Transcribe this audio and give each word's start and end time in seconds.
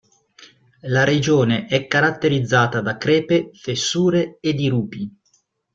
La 0.87 1.03
regione 1.03 1.67
è 1.67 1.85
caratterizzata 1.85 2.81
da 2.81 2.97
crepe, 2.97 3.51
fessure 3.53 4.39
e 4.41 4.55
dirupi. 4.55 5.15